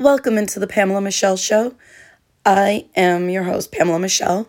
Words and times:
Welcome 0.00 0.38
into 0.38 0.58
the 0.58 0.66
Pamela 0.66 1.02
Michelle 1.02 1.36
Show. 1.36 1.74
I 2.46 2.86
am 2.96 3.28
your 3.28 3.42
host, 3.42 3.70
Pamela 3.70 3.98
Michelle. 3.98 4.48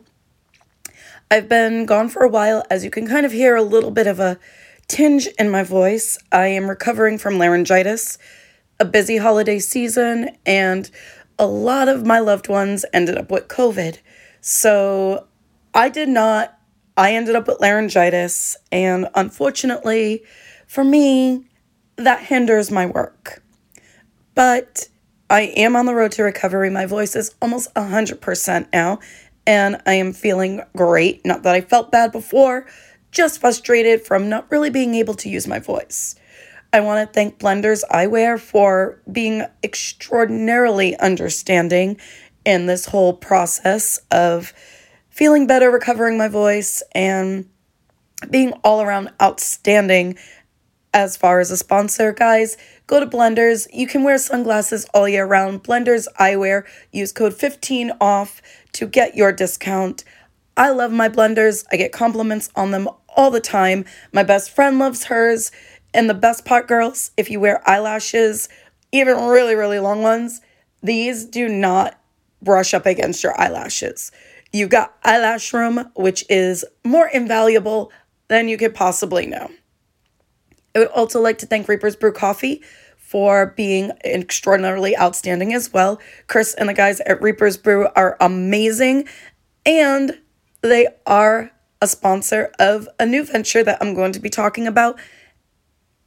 I've 1.30 1.50
been 1.50 1.86
gone 1.86 2.08
for 2.08 2.24
a 2.24 2.30
while, 2.30 2.64
as 2.70 2.86
you 2.86 2.90
can 2.90 3.06
kind 3.06 3.26
of 3.26 3.34
hear 3.34 3.58
a 3.58 3.62
little 3.62 3.92
bit 3.92 4.08
of 4.08 4.18
a 4.22 4.40
tinge 4.88 5.28
in 5.38 5.50
my 5.50 5.64
voice. 5.64 6.18
I 6.32 6.48
am 6.48 6.70
recovering 6.70 7.18
from 7.18 7.38
laryngitis, 7.38 8.18
a 8.80 8.86
busy 8.86 9.18
holiday 9.18 9.60
season, 9.60 10.30
and 10.46 10.90
a 11.38 11.48
lot 11.48 11.90
of 11.90 12.06
my 12.06 12.20
loved 12.20 12.48
ones 12.48 12.86
ended 12.94 13.18
up 13.18 13.30
with 13.30 13.50
COVID. 13.50 13.98
So 14.40 15.28
I 15.74 15.90
did 15.90 16.08
not. 16.08 16.58
I 16.96 17.14
ended 17.14 17.36
up 17.36 17.50
with 17.50 17.60
laryngitis, 17.60 18.56
and 18.72 19.10
unfortunately 19.16 20.24
for 20.66 20.86
me, 20.86 21.50
that 21.98 22.22
hinders 22.22 22.72
my 22.72 22.86
work. 22.86 23.44
But 24.34 24.88
I 25.32 25.44
am 25.56 25.78
on 25.78 25.86
the 25.86 25.96
road 25.96 26.12
to 26.14 26.24
recovery. 26.24 26.70
My 26.70 26.86
voice 26.86 27.16
is 27.16 27.34
almost 27.42 27.74
100% 27.76 28.68
now, 28.74 29.00
and 29.48 29.82
I 29.86 29.94
am 29.94 30.12
feeling 30.12 30.62
great. 30.76 31.26
Not 31.26 31.44
that 31.44 31.56
I 31.56 31.62
felt 31.62 31.90
bad 31.90 32.12
before, 32.12 32.68
just 33.12 33.40
frustrated 33.40 34.02
from 34.02 34.28
not 34.28 34.52
really 34.52 34.70
being 34.70 34.94
able 34.94 35.14
to 35.14 35.30
use 35.30 35.48
my 35.48 35.58
voice. 35.58 36.16
I 36.74 36.82
want 36.82 37.08
to 37.08 37.14
thank 37.14 37.40
Blenders 37.40 37.86
Eyewear 37.90 38.38
for 38.38 39.02
being 39.10 39.46
extraordinarily 39.64 40.98
understanding 40.98 41.96
in 42.44 42.66
this 42.66 42.88
whole 42.88 43.14
process 43.14 44.02
of 44.12 44.52
feeling 45.10 45.48
better, 45.48 45.72
recovering 45.72 46.18
my 46.18 46.28
voice, 46.28 46.84
and 46.94 47.48
being 48.30 48.52
all 48.66 48.82
around 48.82 49.12
outstanding 49.22 50.18
as 50.94 51.16
far 51.16 51.40
as 51.40 51.52
a 51.52 51.58
sponsor, 51.58 52.12
guys, 52.12 52.58
go 52.88 53.00
to 53.00 53.06
Blenders. 53.06 53.68
You 53.74 53.88
can 53.88 54.04
wear 54.04 54.18
sunglasses 54.18 54.86
all 54.94 55.08
year 55.08 55.26
round. 55.26 55.64
Blenders 55.64 56.08
Eyewear. 56.20 56.66
Use 56.92 57.12
code 57.12 57.34
15 57.34 57.92
off 58.02 58.42
to 58.74 58.86
get 58.86 59.16
your 59.16 59.32
discount. 59.32 60.04
I 60.58 60.72
love 60.72 60.92
my 60.92 61.08
blenders. 61.08 61.66
I 61.72 61.78
get 61.78 61.94
compliments 61.94 62.50
on 62.56 62.72
them 62.72 62.90
all 63.10 63.32
the 63.32 63.40
time. 63.40 63.86
My 64.12 64.24
best 64.24 64.52
friend 64.52 64.80
loves 64.80 65.06
hers. 65.06 65.52
And 65.94 66.10
the 66.10 66.14
best 66.14 66.46
part, 66.46 66.68
girls, 66.68 67.12
if 67.18 67.30
you 67.30 67.40
wear 67.40 67.68
eyelashes, 67.68 68.50
even 68.92 69.18
really, 69.18 69.56
really 69.56 69.80
long 69.80 70.02
ones, 70.02 70.42
these 70.84 71.26
do 71.26 71.48
not 71.48 72.00
brush 72.42 72.74
up 72.74 72.86
against 72.86 73.24
your 73.24 73.40
eyelashes. 73.40 74.12
You've 74.52 74.70
got 74.70 74.98
eyelash 75.04 75.54
room, 75.54 75.90
which 75.96 76.26
is 76.30 76.66
more 76.84 77.08
invaluable 77.08 77.92
than 78.28 78.48
you 78.48 78.58
could 78.58 78.74
possibly 78.74 79.26
know. 79.26 79.50
I 80.76 80.80
would 80.80 80.88
also 80.90 81.22
like 81.22 81.38
to 81.40 81.46
thank 81.46 81.68
Reaper's 81.68 81.96
Brew 81.96 82.12
Coffee 82.12 82.62
for 82.98 83.48
being 83.58 83.92
extraordinarily 84.06 84.98
outstanding 84.98 85.54
as 85.54 85.74
well. 85.74 86.00
Chris 86.28 86.54
and 86.54 86.70
the 86.70 86.74
guys 86.74 87.02
at 87.02 87.22
Reaper's 87.22 87.58
Brew 87.58 87.88
are 87.96 88.16
amazing, 88.22 89.08
and 89.66 90.18
they 90.62 90.88
are 91.06 91.52
a 91.82 91.88
sponsor 91.88 92.52
of 92.60 92.88
a 93.00 93.06
new 93.06 93.26
venture 93.26 93.64
that 93.64 93.80
I'm 93.82 93.94
going 93.94 94.14
to 94.14 94.20
be 94.20 94.30
talking 94.30 94.68
about 94.68 95.00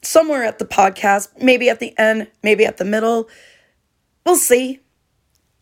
somewhere 0.02 0.44
at 0.44 0.58
the 0.58 0.64
podcast, 0.64 1.28
maybe 1.42 1.68
at 1.68 1.80
the 1.80 1.98
end, 1.98 2.30
maybe 2.42 2.64
at 2.64 2.76
the 2.76 2.84
middle. 2.84 3.28
We'll 4.24 4.36
see. 4.36 4.80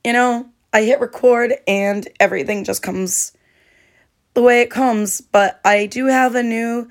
You 0.04 0.12
know, 0.12 0.48
I 0.72 0.82
hit 0.82 1.00
record 1.00 1.54
and 1.66 2.08
everything 2.20 2.64
just 2.64 2.82
comes 2.82 3.32
the 4.34 4.42
way 4.42 4.60
it 4.60 4.70
comes, 4.70 5.20
but 5.20 5.60
I 5.64 5.86
do 5.86 6.06
have 6.06 6.34
a 6.34 6.42
new 6.42 6.88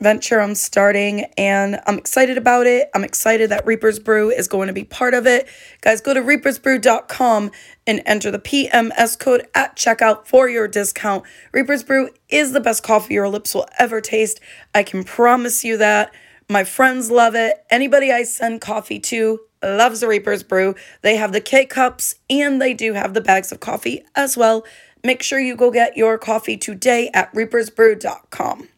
venture 0.00 0.40
I'm 0.40 0.54
starting 0.54 1.24
and 1.38 1.80
I'm 1.86 1.98
excited 1.98 2.36
about 2.36 2.66
it. 2.66 2.90
I'm 2.94 3.04
excited 3.04 3.50
that 3.50 3.66
Reaper's 3.66 3.98
Brew 3.98 4.30
is 4.30 4.48
going 4.48 4.68
to 4.68 4.74
be 4.74 4.84
part 4.84 5.14
of 5.14 5.26
it. 5.26 5.48
Guys, 5.80 6.00
go 6.00 6.12
to 6.12 6.20
reapersbrew.com 6.20 7.50
and 7.86 8.02
enter 8.04 8.30
the 8.30 8.38
PMS 8.38 9.18
code 9.18 9.46
at 9.54 9.76
checkout 9.76 10.26
for 10.26 10.48
your 10.48 10.68
discount. 10.68 11.24
Reaper's 11.52 11.82
Brew 11.82 12.10
is 12.28 12.52
the 12.52 12.60
best 12.60 12.82
coffee 12.82 13.14
your 13.14 13.28
lips 13.28 13.54
will 13.54 13.68
ever 13.78 14.00
taste. 14.00 14.40
I 14.74 14.82
can 14.82 15.04
promise 15.04 15.64
you 15.64 15.76
that. 15.78 16.12
My 16.48 16.62
friends 16.62 17.10
love 17.10 17.34
it. 17.34 17.64
Anybody 17.70 18.12
I 18.12 18.22
send 18.22 18.60
coffee 18.60 19.00
to 19.00 19.40
loves 19.62 20.00
the 20.00 20.08
Reaper's 20.08 20.42
Brew. 20.42 20.74
They 21.02 21.16
have 21.16 21.32
the 21.32 21.40
K 21.40 21.66
cups 21.66 22.16
and 22.30 22.60
they 22.60 22.74
do 22.74 22.92
have 22.92 23.14
the 23.14 23.20
bags 23.20 23.50
of 23.50 23.60
coffee 23.60 24.04
as 24.14 24.36
well. 24.36 24.64
Make 25.02 25.22
sure 25.22 25.40
you 25.40 25.56
go 25.56 25.70
get 25.70 25.96
your 25.96 26.18
coffee 26.18 26.56
today 26.56 27.10
at 27.14 27.32
reapersbrew.com. 27.32 28.68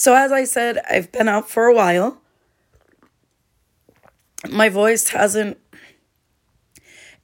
So, 0.00 0.14
as 0.14 0.30
I 0.30 0.44
said, 0.44 0.78
I've 0.88 1.10
been 1.10 1.26
out 1.26 1.50
for 1.50 1.64
a 1.64 1.74
while. 1.74 2.20
My 4.48 4.68
voice 4.68 5.08
hasn't, 5.08 5.58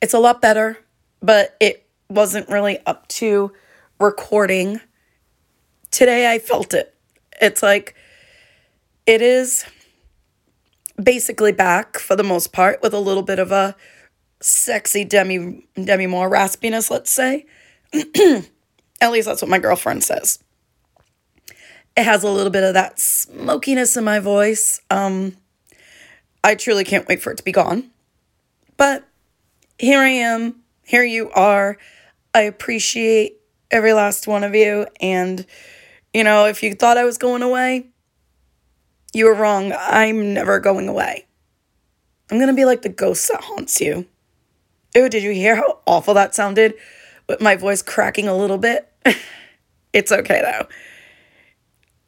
it's 0.02 0.12
a 0.12 0.18
lot 0.18 0.42
better, 0.42 0.78
but 1.22 1.56
it 1.60 1.86
wasn't 2.08 2.48
really 2.48 2.84
up 2.84 3.06
to 3.20 3.52
recording. 4.00 4.80
Today 5.92 6.34
I 6.34 6.40
felt 6.40 6.74
it. 6.74 6.92
It's 7.40 7.62
like, 7.62 7.94
it 9.06 9.22
is 9.22 9.64
basically 11.00 11.52
back 11.52 11.96
for 11.96 12.16
the 12.16 12.24
most 12.24 12.52
part 12.52 12.82
with 12.82 12.92
a 12.92 12.98
little 12.98 13.22
bit 13.22 13.38
of 13.38 13.52
a 13.52 13.76
sexy 14.40 15.04
Demi 15.04 15.64
Demi 15.76 16.08
Moore 16.08 16.28
raspiness, 16.28 16.90
let's 16.90 17.12
say. 17.12 17.46
At 19.00 19.12
least 19.12 19.28
that's 19.28 19.42
what 19.42 19.48
my 19.48 19.60
girlfriend 19.60 20.02
says. 20.02 20.40
It 21.96 22.04
has 22.04 22.24
a 22.24 22.30
little 22.30 22.50
bit 22.50 22.64
of 22.64 22.74
that 22.74 22.98
smokiness 22.98 23.96
in 23.96 24.04
my 24.04 24.18
voice. 24.18 24.80
Um, 24.90 25.36
I 26.42 26.54
truly 26.56 26.84
can't 26.84 27.08
wait 27.08 27.22
for 27.22 27.30
it 27.30 27.36
to 27.36 27.44
be 27.44 27.52
gone. 27.52 27.90
But 28.76 29.08
here 29.78 30.00
I 30.00 30.08
am. 30.08 30.56
Here 30.82 31.04
you 31.04 31.30
are. 31.30 31.78
I 32.34 32.42
appreciate 32.42 33.36
every 33.70 33.92
last 33.92 34.26
one 34.26 34.44
of 34.44 34.54
you. 34.54 34.86
And, 35.00 35.46
you 36.12 36.24
know, 36.24 36.46
if 36.46 36.62
you 36.62 36.74
thought 36.74 36.98
I 36.98 37.04
was 37.04 37.16
going 37.16 37.42
away, 37.42 37.86
you 39.12 39.26
were 39.26 39.34
wrong. 39.34 39.72
I'm 39.78 40.34
never 40.34 40.58
going 40.58 40.88
away. 40.88 41.26
I'm 42.30 42.38
going 42.38 42.48
to 42.48 42.54
be 42.54 42.64
like 42.64 42.82
the 42.82 42.88
ghost 42.88 43.28
that 43.28 43.42
haunts 43.42 43.80
you. 43.80 44.06
Oh, 44.96 45.08
did 45.08 45.22
you 45.22 45.30
hear 45.30 45.56
how 45.56 45.80
awful 45.86 46.14
that 46.14 46.34
sounded? 46.34 46.74
With 47.28 47.40
my 47.40 47.56
voice 47.56 47.82
cracking 47.82 48.28
a 48.28 48.36
little 48.36 48.58
bit? 48.58 48.92
it's 49.92 50.12
okay 50.12 50.40
though. 50.42 50.68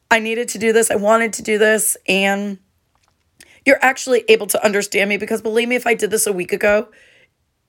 I 0.09 0.19
needed 0.19 0.49
to 0.49 0.59
do 0.59 0.73
this. 0.73 0.89
I 0.89 0.95
wanted 0.95 1.33
to 1.33 1.41
do 1.41 1.57
this. 1.57 1.97
And 2.07 2.59
you're 3.65 3.83
actually 3.83 4.23
able 4.29 4.47
to 4.47 4.65
understand 4.65 5.09
me 5.09 5.17
because 5.17 5.41
believe 5.41 5.67
me, 5.67 5.75
if 5.75 5.85
I 5.85 5.93
did 5.93 6.11
this 6.11 6.27
a 6.27 6.33
week 6.33 6.53
ago, 6.53 6.87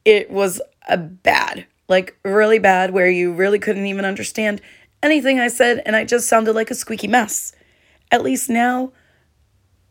it 0.04 0.30
was 0.30 0.60
a 0.88 0.96
bad, 0.96 1.66
like 1.88 2.16
really 2.24 2.58
bad, 2.58 2.92
where 2.92 3.10
you 3.10 3.32
really 3.32 3.58
couldn't 3.58 3.86
even 3.86 4.04
understand 4.04 4.60
anything 5.02 5.40
I 5.40 5.48
said. 5.48 5.82
And 5.84 5.96
I 5.96 6.04
just 6.04 6.28
sounded 6.28 6.54
like 6.54 6.70
a 6.70 6.74
squeaky 6.74 7.08
mess. 7.08 7.52
At 8.10 8.22
least 8.22 8.48
now 8.48 8.92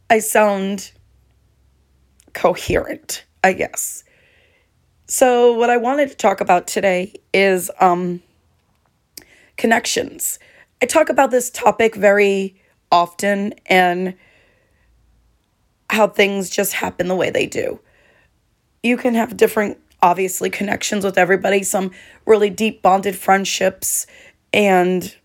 I 0.10 0.20
sound 0.20 0.92
coherent, 2.34 3.26
I 3.44 3.54
guess. 3.54 4.04
So, 5.08 5.54
what 5.54 5.70
I 5.70 5.78
wanted 5.78 6.10
to 6.10 6.16
talk 6.16 6.42
about 6.42 6.68
today 6.68 7.14
is 7.34 7.72
um, 7.80 8.22
connections. 9.56 10.40
I 10.82 10.86
talk 10.86 11.10
about 11.10 11.32
this 11.32 11.50
topic 11.50 11.96
very 11.96 12.62
often 12.92 13.54
and 13.66 14.16
how 15.90 16.08
things 16.08 16.50
just 16.50 16.74
happen 16.74 17.08
the 17.08 17.16
way 17.16 17.30
they 17.30 17.46
do. 17.48 17.80
You 18.84 18.98
can 18.98 19.16
have 19.16 19.38
different, 19.38 19.80
obviously, 20.02 20.50
connections 20.50 21.04
with 21.04 21.18
everybody, 21.18 21.64
some 21.64 21.92
really 22.26 22.50
deep 22.50 22.82
bonded 22.82 23.18
friendships, 23.18 24.06
and 24.54 25.16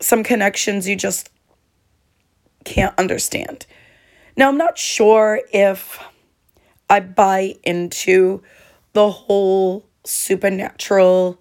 some 0.00 0.22
connections 0.22 0.88
you 0.88 0.96
just 0.96 1.30
can't 2.64 2.96
understand. 2.98 3.66
Now, 4.36 4.48
I'm 4.48 4.58
not 4.58 4.76
sure 4.76 5.40
if 5.52 5.98
I 6.90 7.00
buy 7.00 7.54
into 7.62 8.42
the 8.92 9.10
whole 9.10 9.86
supernatural 10.04 11.40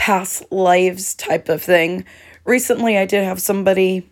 past 0.00 0.50
lives 0.50 1.14
type 1.14 1.50
of 1.50 1.62
thing. 1.62 2.06
Recently, 2.46 2.96
I 2.96 3.04
did 3.04 3.22
have 3.22 3.38
somebody 3.38 4.08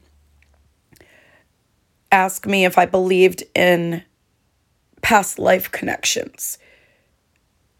ask 2.12 2.46
me 2.46 2.66
if 2.66 2.76
I 2.76 2.84
believed 2.84 3.42
in 3.54 4.02
past 5.00 5.38
life 5.38 5.72
connections. 5.72 6.58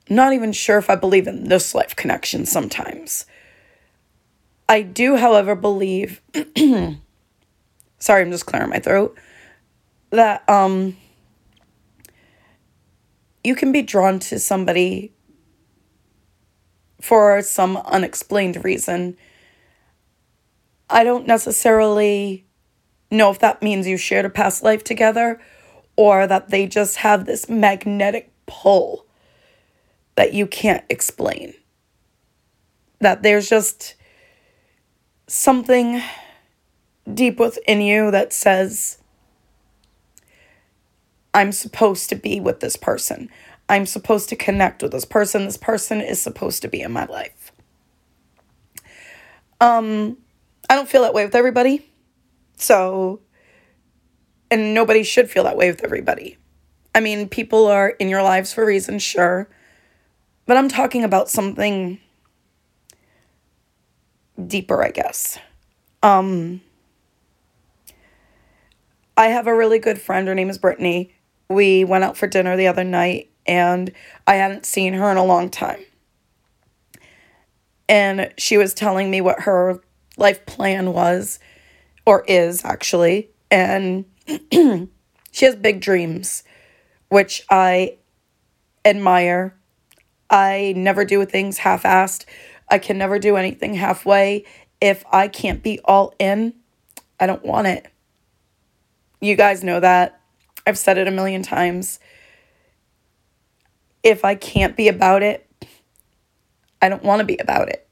Not 0.09 0.33
even 0.33 0.53
sure 0.53 0.79
if 0.79 0.89
I 0.89 0.95
believe 0.95 1.27
in 1.27 1.51
this 1.51 1.75
life 1.75 1.95
connection 1.97 2.47
sometimes. 2.47 3.27
I 4.71 4.81
do, 4.81 5.17
however, 5.17 5.55
believe 5.55 6.23
sorry, 7.99 8.23
I'm 8.23 8.31
just 8.31 8.47
clearing 8.47 8.71
my 8.71 8.79
throat. 8.79 9.19
That 10.13 10.49
um 10.49 10.97
you 13.45 13.55
can 13.55 13.71
be 13.71 13.83
drawn 13.83 14.19
to 14.21 14.39
somebody 14.39 15.13
for 17.01 17.43
some 17.43 17.77
unexplained 17.79 18.65
reason. 18.65 19.17
I 20.91 21.05
don't 21.05 21.27
necessarily 21.27 22.47
know 23.11 23.31
if 23.31 23.39
that 23.39 23.63
means 23.63 23.87
you 23.87 23.97
shared 23.97 24.25
a 24.25 24.31
past 24.31 24.63
life 24.63 24.85
together 24.85 25.41
or 25.97 26.27
that 26.27 26.51
they 26.51 26.67
just 26.67 26.97
have 26.99 27.25
this 27.25 27.49
magnetic 27.49 28.33
pull 28.47 29.07
that 30.15 30.33
you 30.33 30.47
can't 30.47 30.85
explain. 30.89 31.55
That 33.01 33.23
there's 33.23 33.49
just 33.49 33.95
something 35.27 36.03
deep 37.13 37.39
within 37.39 37.81
you 37.81 38.11
that 38.11 38.33
says, 38.33 38.99
I'm 41.33 41.53
supposed 41.53 42.09
to 42.09 42.17
be 42.17 42.41
with 42.41 42.61
this 42.61 42.77
person. 42.77 43.31
I'm 43.69 43.87
supposed 43.87 44.29
to 44.31 44.37
connect 44.37 44.83
with 44.83 44.93
this 44.93 45.05
person. 45.05 45.45
This 45.45 45.57
person 45.57 46.01
is 46.01 46.21
supposed 46.21 46.63
to 46.63 46.69
be 46.69 46.81
in 46.81 46.93
my 46.93 47.05
life. 47.07 47.53
Um, 49.61 50.17
I 50.71 50.75
don't 50.75 50.89
feel 50.89 51.03
that 51.03 51.15
way 51.15 51.25
with 51.25 51.35
everybody. 51.35 51.87
So, 52.57 53.21
and 54.51 54.75
nobody 54.75 55.03
should 55.03 55.31
feel 55.31 55.45
that 55.45 55.57
way 55.57 55.71
with 55.71 55.85
everybody. 55.85 56.39
I 56.95 57.01
mean, 57.01 57.29
people 57.29 57.67
are 57.67 57.91
in 57.91 58.09
your 58.09 58.23
lives 58.23 58.53
for 58.53 58.65
reasons, 58.65 59.03
sure. 59.03 59.49
But 60.47 60.57
I'm 60.57 60.69
talking 60.69 61.05
about 61.05 61.29
something 61.29 62.01
deeper, 64.47 64.83
I 64.83 64.91
guess. 64.91 65.39
Um, 66.03 66.61
I 69.17 69.27
have 69.27 69.47
a 69.47 69.55
really 69.55 69.79
good 69.79 70.01
friend. 70.01 70.27
Her 70.29 70.35
name 70.35 70.49
is 70.49 70.59
Brittany. 70.59 71.15
We 71.49 71.85
went 71.85 72.05
out 72.05 72.17
for 72.17 72.27
dinner 72.27 72.57
the 72.57 72.69
other 72.69 72.85
night, 72.85 73.31
and 73.49 73.91
I 74.27 74.35
hadn't 74.35 74.67
seen 74.67 74.93
her 74.93 75.11
in 75.11 75.17
a 75.17 75.25
long 75.25 75.49
time. 75.49 75.81
And 77.89 78.33
she 78.37 78.59
was 78.59 78.75
telling 78.75 79.11
me 79.11 79.23
what 79.23 79.41
her 79.41 79.81
life 80.19 80.45
plan 80.45 80.93
was, 80.93 81.41
or 82.05 82.23
is 82.29 82.65
actually. 82.65 83.31
And 83.51 84.05
she 84.53 85.45
has 85.47 85.57
big 85.57 85.81
dreams, 85.81 86.45
which 87.09 87.43
I 87.51 87.97
admire. 88.85 89.57
I 90.29 90.75
never 90.77 91.07
do 91.07 91.25
things 91.25 91.59
half 91.59 91.85
assed. 91.85 92.27
I 92.71 92.79
can 92.79 92.99
never 92.99 93.19
do 93.19 93.37
anything 93.37 93.73
halfway. 93.75 94.45
If 94.81 95.03
I 95.11 95.29
can't 95.29 95.63
be 95.63 95.81
all 95.87 96.13
in, 96.19 96.53
I 97.19 97.27
don't 97.27 97.45
want 97.45 97.67
it. 97.67 97.91
You 99.23 99.35
guys 99.35 99.65
know 99.65 99.81
that. 99.81 100.21
I've 100.67 100.79
said 100.79 100.99
it 100.99 101.09
a 101.09 101.11
million 101.11 101.43
times. 101.43 101.99
If 104.09 104.25
I 104.25 104.37
can't 104.37 104.75
be 104.75 104.89
about 104.89 105.23
it, 105.23 105.47
I 106.81 106.89
don't 106.89 107.03
want 107.03 107.21
to 107.21 107.27
be 107.27 107.37
about 107.37 107.69
it. 107.69 107.87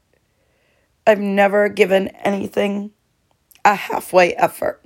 I've 1.06 1.20
never 1.20 1.68
given 1.68 2.08
anything 2.08 2.92
a 3.66 3.74
halfway 3.74 4.32
effort. 4.32 4.82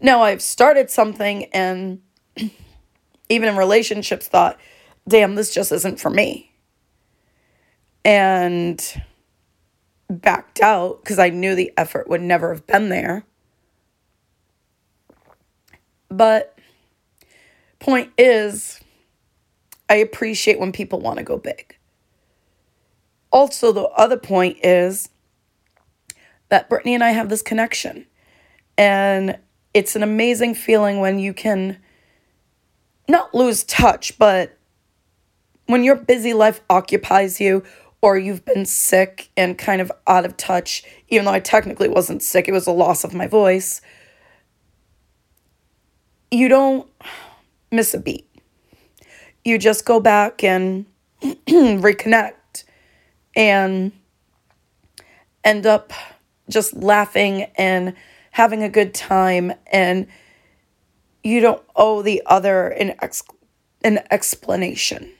Now, 0.00 0.24
I've 0.24 0.42
started 0.42 0.90
something 0.90 1.44
and 1.52 2.00
even 3.28 3.48
in 3.48 3.56
relationships 3.56 4.26
thought, 4.26 4.58
damn, 5.06 5.36
this 5.36 5.54
just 5.54 5.70
isn't 5.70 6.00
for 6.00 6.10
me. 6.10 6.50
And 8.04 8.84
backed 10.10 10.60
out 10.60 11.00
because 11.00 11.20
I 11.20 11.28
knew 11.28 11.54
the 11.54 11.72
effort 11.76 12.08
would 12.08 12.22
never 12.22 12.52
have 12.52 12.66
been 12.66 12.88
there. 12.88 13.24
But 16.08 16.58
point 17.78 18.10
is, 18.18 18.81
I 19.92 19.96
appreciate 19.96 20.58
when 20.58 20.72
people 20.72 21.00
want 21.00 21.18
to 21.18 21.22
go 21.22 21.36
big. 21.36 21.76
Also, 23.30 23.72
the 23.72 23.82
other 23.88 24.16
point 24.16 24.56
is 24.62 25.10
that 26.48 26.70
Brittany 26.70 26.94
and 26.94 27.04
I 27.04 27.10
have 27.10 27.28
this 27.28 27.42
connection. 27.42 28.06
And 28.78 29.38
it's 29.74 29.94
an 29.94 30.02
amazing 30.02 30.54
feeling 30.54 31.00
when 31.00 31.18
you 31.18 31.34
can 31.34 31.76
not 33.06 33.34
lose 33.34 33.64
touch, 33.64 34.18
but 34.18 34.56
when 35.66 35.84
your 35.84 35.96
busy 35.96 36.32
life 36.32 36.62
occupies 36.70 37.38
you 37.38 37.62
or 38.00 38.16
you've 38.16 38.46
been 38.46 38.64
sick 38.64 39.28
and 39.36 39.58
kind 39.58 39.82
of 39.82 39.92
out 40.06 40.24
of 40.24 40.38
touch, 40.38 40.84
even 41.08 41.26
though 41.26 41.32
I 41.32 41.40
technically 41.40 41.90
wasn't 41.90 42.22
sick, 42.22 42.48
it 42.48 42.52
was 42.52 42.66
a 42.66 42.72
loss 42.72 43.04
of 43.04 43.12
my 43.12 43.26
voice, 43.26 43.82
you 46.30 46.48
don't 46.48 46.88
miss 47.70 47.92
a 47.92 47.98
beat. 47.98 48.31
You 49.44 49.58
just 49.58 49.84
go 49.84 50.00
back 50.00 50.44
and 50.44 50.86
reconnect 51.22 52.64
and 53.34 53.92
end 55.44 55.66
up 55.66 55.92
just 56.48 56.74
laughing 56.74 57.42
and 57.56 57.94
having 58.30 58.62
a 58.62 58.68
good 58.68 58.94
time 58.94 59.52
and 59.70 60.06
you 61.24 61.40
don't 61.40 61.62
owe 61.76 62.02
the 62.02 62.22
other 62.26 62.68
an 62.68 62.94
ex- 63.00 63.22
an 63.84 64.00
explanation 64.10 65.12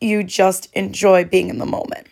you 0.00 0.24
just 0.24 0.72
enjoy 0.72 1.24
being 1.24 1.48
in 1.48 1.58
the 1.58 1.66
moment. 1.66 2.06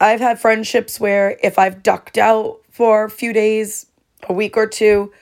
I've 0.00 0.20
had 0.20 0.40
friendships 0.40 1.00
where 1.00 1.38
if 1.42 1.58
I've 1.58 1.82
ducked 1.82 2.18
out 2.18 2.60
for 2.70 3.04
a 3.04 3.10
few 3.10 3.32
days, 3.32 3.86
a 4.28 4.32
week 4.32 4.56
or 4.56 4.66
two, 4.66 5.12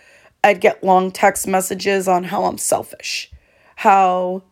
I'd 0.44 0.60
get 0.60 0.82
long 0.82 1.10
text 1.10 1.46
messages 1.46 2.08
on 2.08 2.24
how 2.24 2.44
I'm 2.44 2.58
selfish, 2.58 3.30
how 3.76 4.42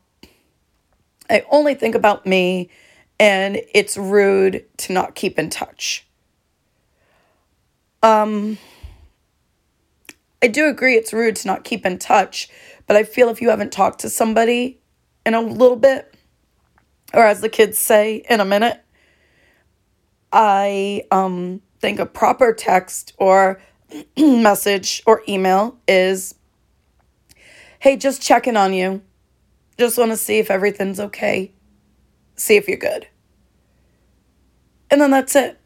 I 1.29 1.45
only 1.51 1.75
think 1.75 1.95
about 1.95 2.27
me 2.27 2.71
and 3.19 3.61
it's 3.75 3.97
rude 3.97 4.65
to 4.79 4.93
not 4.93 5.15
keep 5.15 5.39
in 5.39 5.51
touch. 5.51 6.07
Um 8.03 8.59
I 10.43 10.49
do 10.49 10.69
agree 10.69 10.97
it's 10.97 11.13
rude 11.13 11.37
to 11.37 11.47
not 11.47 11.65
keep 11.65 11.85
in 11.85 11.99
touch, 11.99 12.49
but 12.87 12.97
I 12.97 13.05
feel 13.05 13.29
if 13.29 13.43
you 13.43 13.51
haven't 13.51 13.73
talked 13.73 14.01
to 14.01 14.09
somebody 14.09 14.81
in 15.27 15.35
a 15.35 15.41
little 15.41 15.77
bit, 15.77 16.15
or 17.13 17.25
as 17.25 17.41
the 17.41 17.49
kids 17.49 17.79
say, 17.79 18.25
in 18.29 18.41
a 18.41 18.45
minute. 18.45 18.81
I 20.33 21.05
um, 21.11 21.61
think 21.81 21.99
a 21.99 22.07
proper 22.07 22.53
text 22.53 23.13
or 23.19 23.61
message 24.17 25.03
or 25.07 25.23
email 25.29 25.79
is 25.89 26.35
hey, 27.81 27.97
just 27.97 28.21
checking 28.21 28.57
on 28.57 28.75
you. 28.75 29.03
Just 29.79 29.97
want 29.97 30.11
to 30.11 30.17
see 30.17 30.39
if 30.39 30.51
everything's 30.51 31.01
okay. 31.01 31.53
See 32.37 32.57
if 32.57 32.69
you're 32.69 32.77
good. 32.77 33.09
And 34.91 35.01
then 35.01 35.11
that's 35.11 35.35
it. 35.35 35.59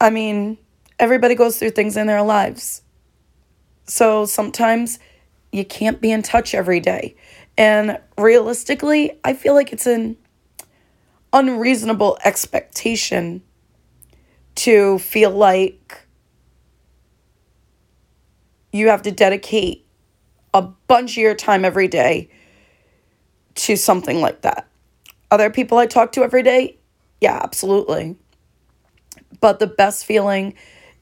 I 0.00 0.10
mean, 0.10 0.58
everybody 0.98 1.34
goes 1.34 1.58
through 1.58 1.70
things 1.70 1.96
in 1.96 2.06
their 2.06 2.22
lives. 2.22 2.82
So 3.86 4.26
sometimes 4.26 4.98
you 5.50 5.64
can't 5.64 6.00
be 6.00 6.12
in 6.12 6.22
touch 6.22 6.54
every 6.54 6.80
day. 6.80 7.16
And 7.56 7.98
realistically, 8.18 9.18
I 9.24 9.32
feel 9.32 9.54
like 9.54 9.72
it's 9.72 9.86
an 9.86 10.16
unreasonable 11.32 12.18
expectation 12.24 13.42
to 14.64 14.98
feel 14.98 15.28
like 15.30 16.06
you 18.72 18.88
have 18.88 19.02
to 19.02 19.12
dedicate 19.12 19.84
a 20.54 20.62
bunch 20.62 21.12
of 21.12 21.16
your 21.18 21.34
time 21.34 21.66
every 21.66 21.86
day 21.86 22.30
to 23.56 23.76
something 23.76 24.22
like 24.22 24.40
that. 24.40 24.66
Other 25.30 25.50
people 25.50 25.76
I 25.76 25.84
talk 25.84 26.12
to 26.12 26.22
every 26.24 26.42
day, 26.42 26.78
yeah, 27.20 27.38
absolutely. 27.42 28.16
But 29.38 29.58
the 29.58 29.66
best 29.66 30.06
feeling 30.06 30.54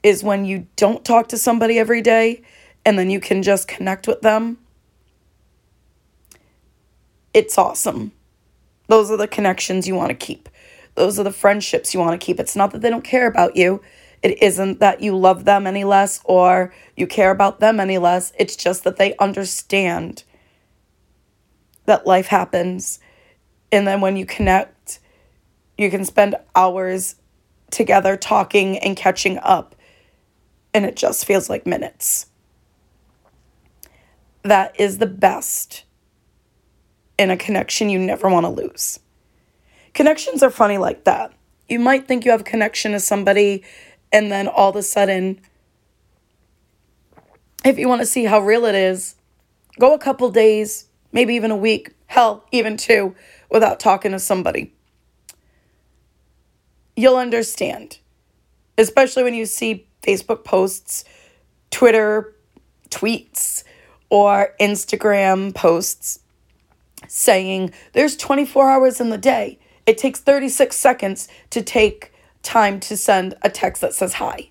is 0.03 0.25
when 0.25 0.45
you 0.45 0.67
don't 0.75 1.05
talk 1.05 1.29
to 1.29 1.39
somebody 1.39 1.79
every 1.79 2.03
day 2.03 2.43
and 2.85 2.99
then 2.99 3.11
you 3.11 3.21
can 3.21 3.45
just 3.45 3.69
connect 3.69 4.09
with 4.09 4.23
them. 4.23 4.59
It's 7.33 7.57
awesome. 7.57 8.11
Those 8.89 9.09
are 9.13 9.17
the 9.17 9.29
connections 9.29 9.87
you 9.87 9.95
want 9.95 10.09
to 10.09 10.17
keep. 10.17 10.49
Those 10.95 11.19
are 11.19 11.25
the 11.25 11.33
friendships 11.33 11.95
you 11.95 12.01
want 12.01 12.19
to 12.21 12.25
keep. 12.25 12.39
It's 12.39 12.57
not 12.57 12.73
that 12.73 12.83
they 12.83 12.91
don't 12.91 13.05
care 13.05 13.27
about 13.27 13.57
you. 13.57 13.83
It 14.23 14.43
isn't 14.43 14.81
that 14.81 15.01
you 15.01 15.17
love 15.17 15.45
them 15.45 15.67
any 15.67 15.85
less 15.85 16.21
or 16.25 16.73
you 16.97 17.07
care 17.07 17.31
about 17.31 17.61
them 17.61 17.81
any 17.81 17.99
less. 17.99 18.33
It's 18.39 18.57
just 18.57 18.85
that 18.85 18.97
they 18.97 19.17
understand 19.17 20.25
that 21.87 22.07
life 22.07 22.27
happens. 22.27 23.01
And 23.73 23.87
then 23.87 24.01
when 24.01 24.17
you 24.17 24.27
connect, 24.27 25.01
you 25.77 25.91
can 25.91 26.05
spend 26.05 26.37
hours 26.55 27.17
together 27.71 28.17
talking 28.17 28.79
and 28.79 28.97
catching 28.97 29.39
up. 29.39 29.75
And 30.75 30.85
it 30.85 30.95
just 30.95 31.25
feels 31.25 31.51
like 31.51 31.67
minutes 31.67 32.27
that 34.43 34.79
is 34.79 34.99
the 34.99 35.07
best 35.07 35.85
in 37.19 37.31
a 37.31 37.37
connection 37.37 37.89
you 37.89 37.99
never 37.99 38.29
want 38.29 38.45
to 38.45 38.51
lose. 38.51 38.99
Connections 39.95 40.43
are 40.43 40.51
funny 40.51 40.79
like 40.79 41.05
that. 41.05 41.33
You 41.69 41.79
might 41.79 42.07
think 42.07 42.25
you 42.25 42.31
have 42.31 42.43
a 42.43 42.45
connection 42.45 42.93
to 42.93 43.01
somebody, 43.01 43.63
and 44.13 44.31
then 44.31 44.49
all 44.49 44.71
of 44.71 44.77
a 44.77 44.83
sudden, 44.83 45.41
if 47.65 47.79
you 47.79 47.89
want 47.89 48.01
to 48.01 48.07
see 48.07 48.25
how 48.25 48.41
real 48.41 48.65
it 48.65 48.75
is, 48.75 49.15
go 49.79 49.95
a 49.95 49.99
couple 49.99 50.31
days, 50.31 50.87
maybe 51.13 51.35
even 51.35 51.51
a 51.51 51.57
week, 51.57 51.93
hell, 52.07 52.45
even 52.53 52.77
two, 52.77 53.15
without 53.51 53.81
talking 53.81 54.13
to 54.13 54.19
somebody. 54.19 54.73
You'll 56.97 57.17
understand, 57.17 57.99
especially 58.77 59.23
when 59.23 59.35
you 59.35 59.47
see 59.47 59.87
Facebook 60.03 60.45
posts, 60.45 61.05
Twitter 61.71 62.35
tweets, 62.91 63.65
or 64.11 64.55
Instagram 64.61 65.55
posts 65.55 66.19
saying 67.09 67.73
there's 67.95 68.17
24 68.17 68.71
hours 68.71 69.01
in 69.01 69.09
the 69.09 69.17
day. 69.17 69.59
It 69.87 69.99
takes 69.99 70.21
36 70.21 70.77
seconds 70.77 71.29
to 71.51 71.63
take 71.63 72.13
time 72.43 72.81
to 72.81 72.97
send 72.97 73.35
a 73.43 73.51
text 73.51 73.81
that 73.83 73.95
says 73.95 74.15
hi. 74.15 74.51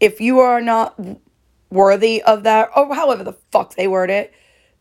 If 0.00 0.20
you 0.20 0.40
are 0.40 0.60
not 0.60 0.98
worthy 1.70 2.22
of 2.22 2.44
that, 2.44 2.70
or 2.76 2.94
however 2.94 3.24
the 3.24 3.36
fuck 3.50 3.74
they 3.74 3.88
word 3.88 4.10
it, 4.10 4.32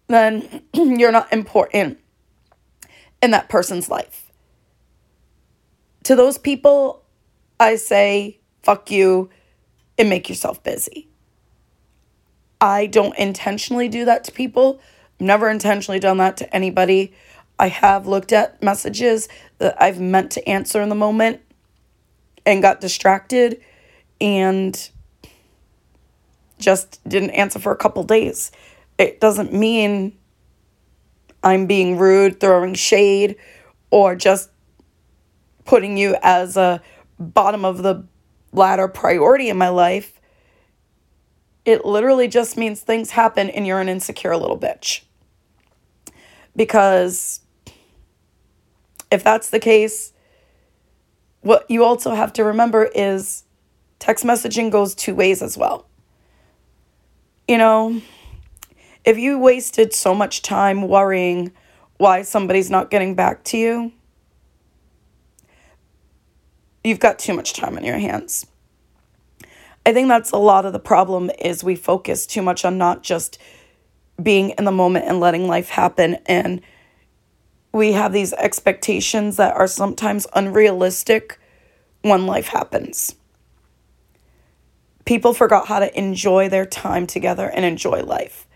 then 0.08 0.62
you're 0.74 1.12
not 1.12 1.32
important 1.34 2.00
in 3.22 3.32
that 3.32 3.50
person's 3.50 3.90
life. 3.90 4.32
To 6.04 6.16
those 6.16 6.38
people, 6.38 7.04
I 7.60 7.76
say, 7.76 8.40
fuck 8.64 8.92
you 8.92 9.30
and 9.98 10.10
make 10.10 10.30
yourself 10.30 10.64
busy. 10.64 11.10
I 12.62 12.88
don't 12.88 13.18
intentionally 13.18 13.90
do 13.90 14.06
that 14.06 14.24
to 14.26 14.32
people. 14.32 14.80
I've 15.20 15.26
never 15.26 15.50
intentionally 15.50 16.00
done 16.00 16.18
that 16.18 16.38
to 16.38 16.56
anybody. 16.56 17.14
I 17.60 17.70
have 17.70 18.08
looked 18.08 18.32
at 18.32 18.62
messages 18.62 19.28
that 19.58 19.82
I've 19.82 20.00
meant 20.00 20.32
to 20.32 20.48
answer 20.48 20.82
in 20.82 20.90
the 20.90 20.96
moment 20.96 21.42
and 22.46 22.62
got 22.62 22.82
distracted 22.82 23.62
and 24.22 24.90
just 26.60 27.00
didn't 27.08 27.32
answer 27.32 27.60
for 27.60 27.72
a 27.72 27.78
couple 27.78 28.04
days. 28.04 28.52
It 28.98 29.20
doesn't 29.20 29.54
mean 29.54 30.18
I'm 31.44 31.66
being 31.66 31.98
rude, 31.98 32.40
throwing 32.40 32.74
shade, 32.74 33.36
or 33.92 34.16
just 34.16 34.50
putting 35.66 35.98
you 35.98 36.16
as 36.22 36.58
a 36.58 36.82
bottom 37.20 37.66
of 37.66 37.84
the 37.84 38.06
ladder 38.52 38.88
priority 38.88 39.50
in 39.50 39.58
my 39.58 39.70
life. 39.70 40.20
It 41.66 41.86
literally 41.86 42.28
just 42.28 42.58
means 42.58 42.82
things 42.82 43.12
happen 43.12 43.50
and 43.50 43.68
you're 43.68 43.82
an 43.82 43.90
insecure 43.90 44.36
little 44.38 44.58
bitch. 44.58 45.02
Because 46.56 47.42
if 49.12 49.24
that's 49.24 49.50
the 49.50 49.60
case, 49.60 50.14
what 51.42 51.70
you 51.70 51.84
also 51.84 52.14
have 52.14 52.34
to 52.34 52.44
remember 52.44 52.84
is 52.84 53.44
text 54.00 54.26
messaging 54.26 54.72
goes 54.72 54.94
two 54.96 55.16
ways 55.16 55.42
as 55.42 55.58
well. 55.58 55.88
You 57.48 57.58
know, 57.58 58.02
if 59.06 59.18
you 59.18 59.40
wasted 59.40 59.94
so 59.94 60.14
much 60.14 60.42
time 60.42 60.88
worrying 60.88 61.52
why 61.98 62.22
somebody's 62.24 62.70
not 62.70 62.92
getting 62.92 63.16
back 63.16 63.44
to 63.46 63.58
you, 63.58 63.92
you've 66.84 67.00
got 67.00 67.20
too 67.20 67.34
much 67.34 67.54
time 67.54 67.78
on 67.78 67.84
your 67.84 67.98
hands. 67.98 68.46
I 69.86 69.94
think 69.94 70.10
that's 70.10 70.32
a 70.32 70.38
lot 70.38 70.66
of 70.66 70.74
the 70.74 70.80
problem 70.80 71.32
is 71.40 71.64
we 71.64 71.78
focus 71.78 72.28
too 72.28 72.42
much 72.42 72.66
on 72.66 72.78
not 72.78 73.04
just 73.04 73.40
being 74.22 74.50
in 74.58 74.66
the 74.66 74.72
moment 74.72 75.06
and 75.06 75.22
letting 75.22 75.48
life 75.48 75.70
happen 75.70 76.16
and 76.26 76.62
we 77.74 77.94
have 77.94 78.14
these 78.14 78.34
expectations 78.34 79.38
that 79.38 79.56
are 79.56 79.68
sometimes 79.68 80.28
unrealistic 80.34 81.40
when 82.02 82.26
life 82.26 82.48
happens. 82.48 83.16
People 85.06 85.34
forgot 85.34 85.68
how 85.68 85.80
to 85.80 85.98
enjoy 85.98 86.50
their 86.50 86.66
time 86.66 87.08
together 87.08 87.50
and 87.50 87.64
enjoy 87.64 88.04
life. 88.04 88.48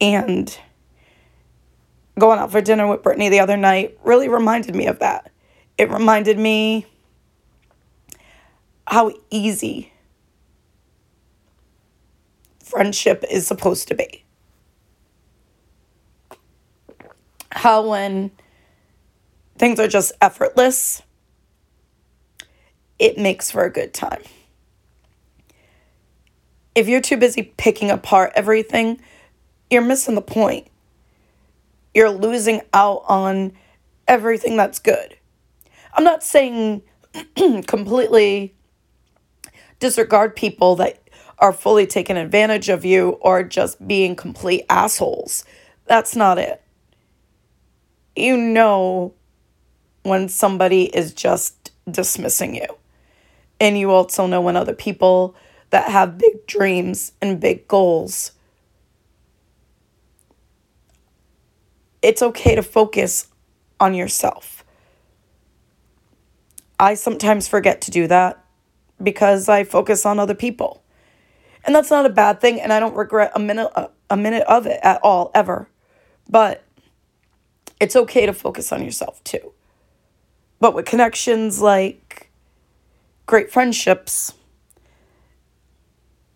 And 0.00 0.56
going 2.18 2.38
out 2.38 2.52
for 2.52 2.60
dinner 2.60 2.86
with 2.86 3.02
Brittany 3.02 3.28
the 3.28 3.40
other 3.40 3.56
night 3.56 3.98
really 4.04 4.28
reminded 4.28 4.74
me 4.74 4.86
of 4.86 5.00
that. 5.00 5.30
It 5.76 5.90
reminded 5.90 6.38
me 6.38 6.86
how 8.86 9.12
easy 9.30 9.92
friendship 12.62 13.24
is 13.30 13.46
supposed 13.46 13.88
to 13.88 13.94
be. 13.94 14.23
How 17.54 17.88
when 17.88 18.32
things 19.56 19.78
are 19.78 19.86
just 19.86 20.12
effortless, 20.20 21.02
it 22.98 23.16
makes 23.16 23.50
for 23.50 23.64
a 23.64 23.70
good 23.70 23.94
time. 23.94 24.22
If 26.74 26.88
you're 26.88 27.00
too 27.00 27.16
busy 27.16 27.54
picking 27.56 27.92
apart 27.92 28.32
everything, 28.34 29.00
you're 29.70 29.82
missing 29.82 30.16
the 30.16 30.20
point. 30.20 30.66
You're 31.94 32.10
losing 32.10 32.60
out 32.72 33.04
on 33.06 33.52
everything 34.08 34.56
that's 34.56 34.80
good. 34.80 35.16
I'm 35.92 36.02
not 36.02 36.24
saying 36.24 36.82
completely 37.68 38.52
disregard 39.78 40.34
people 40.34 40.74
that 40.76 41.00
are 41.38 41.52
fully 41.52 41.86
taking 41.86 42.16
advantage 42.16 42.68
of 42.68 42.84
you 42.84 43.10
or 43.20 43.44
just 43.44 43.86
being 43.86 44.16
complete 44.16 44.64
assholes. 44.68 45.44
That's 45.86 46.16
not 46.16 46.38
it. 46.38 46.63
You 48.16 48.36
know 48.36 49.14
when 50.02 50.28
somebody 50.28 50.84
is 50.84 51.12
just 51.12 51.72
dismissing 51.90 52.54
you. 52.54 52.66
And 53.60 53.78
you 53.78 53.90
also 53.90 54.26
know 54.26 54.40
when 54.40 54.56
other 54.56 54.74
people 54.74 55.34
that 55.70 55.90
have 55.90 56.18
big 56.18 56.46
dreams 56.46 57.12
and 57.20 57.40
big 57.40 57.66
goals. 57.66 58.32
It's 62.02 62.22
okay 62.22 62.54
to 62.54 62.62
focus 62.62 63.28
on 63.80 63.94
yourself. 63.94 64.64
I 66.78 66.94
sometimes 66.94 67.48
forget 67.48 67.80
to 67.82 67.90
do 67.90 68.06
that 68.08 68.44
because 69.02 69.48
I 69.48 69.64
focus 69.64 70.04
on 70.04 70.18
other 70.18 70.34
people. 70.34 70.82
And 71.64 71.74
that's 71.74 71.90
not 71.90 72.04
a 72.04 72.10
bad 72.10 72.40
thing 72.40 72.60
and 72.60 72.72
I 72.72 72.80
don't 72.80 72.94
regret 72.94 73.32
a 73.34 73.40
minute 73.40 73.72
a 74.10 74.16
minute 74.16 74.44
of 74.46 74.66
it 74.66 74.78
at 74.82 75.00
all 75.02 75.30
ever. 75.34 75.68
But 76.28 76.63
it's 77.84 77.96
okay 77.96 78.24
to 78.24 78.32
focus 78.32 78.72
on 78.72 78.82
yourself 78.82 79.22
too. 79.24 79.52
But 80.58 80.74
with 80.74 80.86
connections 80.86 81.60
like 81.60 82.30
great 83.26 83.52
friendships, 83.52 84.32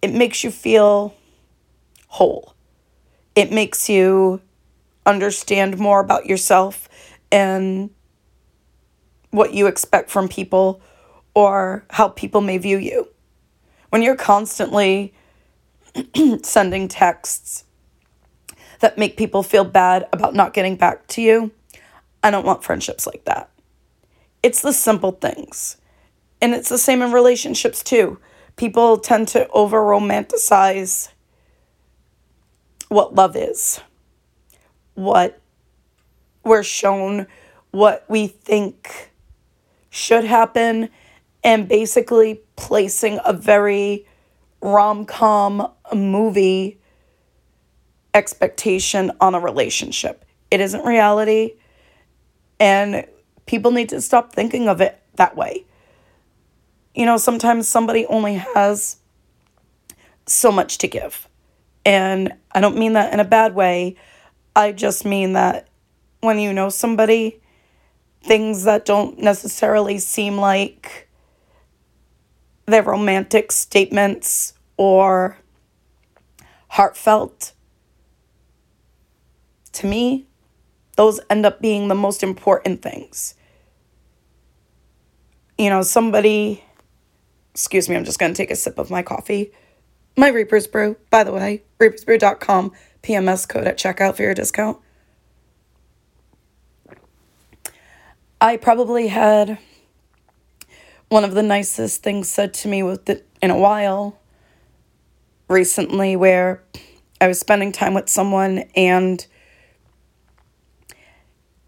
it 0.02 0.12
makes 0.12 0.44
you 0.44 0.50
feel 0.50 1.14
whole. 2.08 2.54
It 3.34 3.50
makes 3.50 3.88
you 3.88 4.42
understand 5.06 5.78
more 5.78 6.00
about 6.00 6.26
yourself 6.26 6.86
and 7.32 7.88
what 9.30 9.54
you 9.54 9.68
expect 9.68 10.10
from 10.10 10.28
people 10.28 10.82
or 11.32 11.86
how 11.88 12.08
people 12.08 12.42
may 12.42 12.58
view 12.58 12.76
you. 12.76 13.08
When 13.88 14.02
you're 14.02 14.16
constantly 14.16 15.14
sending 16.42 16.88
texts 16.88 17.64
that 18.80 18.98
make 18.98 19.16
people 19.16 19.42
feel 19.42 19.64
bad 19.64 20.08
about 20.12 20.34
not 20.34 20.54
getting 20.54 20.76
back 20.76 21.06
to 21.08 21.22
you, 21.22 21.50
I 22.22 22.30
don't 22.30 22.46
want 22.46 22.64
friendships 22.64 23.06
like 23.06 23.24
that. 23.24 23.50
It's 24.42 24.62
the 24.62 24.72
simple 24.72 25.12
things. 25.12 25.76
And 26.40 26.54
it's 26.54 26.68
the 26.68 26.78
same 26.78 27.02
in 27.02 27.12
relationships 27.12 27.82
too. 27.82 28.18
People 28.56 28.98
tend 28.98 29.28
to 29.28 29.48
over 29.48 29.80
romanticize 29.80 31.10
what 32.88 33.14
love 33.14 33.36
is, 33.36 33.80
what 34.94 35.40
we're 36.44 36.62
shown, 36.62 37.26
what 37.70 38.04
we 38.08 38.26
think 38.26 39.10
should 39.90 40.24
happen, 40.24 40.88
and 41.44 41.68
basically 41.68 42.40
placing 42.56 43.20
a 43.24 43.32
very 43.32 44.06
rom 44.60 45.04
com 45.04 45.70
movie 45.94 46.78
expectation 48.14 49.12
on 49.20 49.34
a 49.34 49.40
relationship. 49.40 50.24
It 50.50 50.60
isn't 50.60 50.84
reality, 50.84 51.54
and 52.58 53.06
people 53.46 53.70
need 53.70 53.90
to 53.90 54.00
stop 54.00 54.32
thinking 54.32 54.68
of 54.68 54.80
it 54.80 55.00
that 55.16 55.36
way. 55.36 55.64
You 56.94 57.06
know, 57.06 57.16
sometimes 57.16 57.68
somebody 57.68 58.06
only 58.06 58.34
has 58.34 58.96
so 60.26 60.50
much 60.50 60.78
to 60.78 60.88
give. 60.88 61.28
And 61.84 62.32
I 62.52 62.60
don't 62.60 62.76
mean 62.76 62.94
that 62.94 63.12
in 63.12 63.20
a 63.20 63.24
bad 63.24 63.54
way. 63.54 63.96
I 64.54 64.72
just 64.72 65.04
mean 65.04 65.34
that 65.34 65.68
when 66.20 66.38
you 66.38 66.52
know 66.52 66.68
somebody, 66.68 67.40
things 68.22 68.64
that 68.64 68.84
don't 68.84 69.18
necessarily 69.18 69.98
seem 69.98 70.36
like 70.36 71.08
they're 72.66 72.82
romantic 72.82 73.52
statements 73.52 74.52
or 74.76 75.38
heartfelt, 76.68 77.52
to 79.78 79.86
me, 79.86 80.26
those 80.96 81.20
end 81.30 81.46
up 81.46 81.60
being 81.60 81.88
the 81.88 81.94
most 81.94 82.22
important 82.22 82.82
things. 82.82 83.34
You 85.56 85.70
know, 85.70 85.82
somebody, 85.82 86.64
excuse 87.52 87.88
me, 87.88 87.96
I'm 87.96 88.04
just 88.04 88.18
going 88.18 88.32
to 88.32 88.36
take 88.36 88.50
a 88.50 88.56
sip 88.56 88.78
of 88.78 88.90
my 88.90 89.02
coffee. 89.02 89.52
My 90.16 90.28
Reaper's 90.28 90.66
Brew, 90.66 90.96
by 91.10 91.24
the 91.24 91.32
way, 91.32 91.62
reapersbrew.com, 91.78 92.72
PMS 93.02 93.48
code 93.48 93.66
at 93.66 93.78
checkout 93.78 94.16
for 94.16 94.22
your 94.22 94.34
discount. 94.34 94.78
I 98.40 98.56
probably 98.56 99.08
had 99.08 99.58
one 101.08 101.24
of 101.24 101.34
the 101.34 101.42
nicest 101.42 102.02
things 102.02 102.28
said 102.28 102.54
to 102.54 102.68
me 102.68 102.82
with 102.82 103.06
the, 103.06 103.22
in 103.42 103.50
a 103.50 103.58
while 103.58 104.18
recently 105.48 106.16
where 106.16 106.62
I 107.20 107.26
was 107.26 107.40
spending 107.40 107.72
time 107.72 107.94
with 107.94 108.08
someone 108.08 108.64
and 108.76 109.26